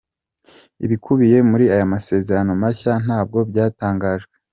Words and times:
Ibikubiye 0.85 1.37
muri 1.49 1.65
aya 1.73 1.85
masezerano 1.93 2.51
mashya 2.61 2.93
ntabwo 3.05 3.37
byatangajwe. 3.49 4.35